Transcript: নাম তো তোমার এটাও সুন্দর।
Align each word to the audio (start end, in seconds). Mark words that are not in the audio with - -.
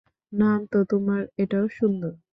নাম 0.33 0.59
তো 0.71 0.79
তোমার 0.91 1.21
এটাও 1.37 1.65
সুন্দর। 1.77 2.13